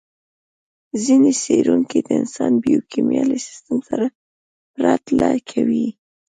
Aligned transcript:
ځينې 1.03 1.31
څېړونکي 1.41 1.99
د 2.03 2.09
انسان 2.21 2.51
بیوکیمیا 2.63 3.23
له 3.31 3.37
سیستم 3.47 3.77
سره 3.89 4.05
پرتله 4.75 5.29
کوي. 5.51 5.87